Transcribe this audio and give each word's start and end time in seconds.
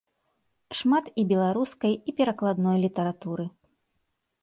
Шмат 0.79 1.11
і 1.23 1.27
беларускай, 1.33 1.93
і 2.09 2.17
перакладной 2.23 2.77
літаратуры. 2.89 3.45